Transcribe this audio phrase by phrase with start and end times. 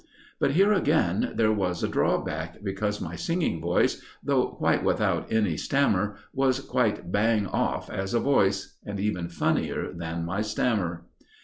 [0.39, 5.57] But here, again, there was a drawback, because my singing voice, though quite without any
[5.57, 11.05] stammer, was right bang off as a voice, and even funnier than my stammer.